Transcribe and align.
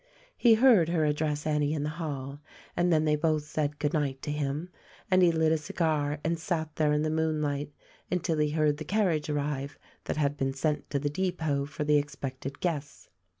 He 0.35 0.55
heard 0.55 0.89
her 0.89 1.05
address 1.05 1.45
Annie 1.45 1.75
in 1.75 1.83
the 1.83 1.89
hall 1.91 2.39
and 2.75 2.91
then 2.91 3.05
they 3.05 3.15
both 3.15 3.43
said 3.43 3.77
good 3.77 3.93
night 3.93 4.19
to 4.23 4.31
him, 4.31 4.69
and 5.11 5.21
he 5.21 5.31
lit 5.31 5.51
a 5.51 5.59
cigar 5.59 6.19
and 6.23 6.39
sat 6.39 6.75
there 6.77 6.91
in 6.91 7.03
the 7.03 7.11
moonlight 7.11 7.71
until 8.09 8.39
he 8.39 8.49
heard 8.49 8.77
the 8.77 8.83
carriage 8.83 9.29
arrive 9.29 9.77
that 10.05 10.17
had 10.17 10.37
been 10.37 10.53
sent 10.55 10.89
to 10.89 10.97
the 10.97 11.11
depot 11.11 11.67
for 11.67 11.83
the 11.83 11.99
expected 11.99 12.59
guests. 12.61 13.09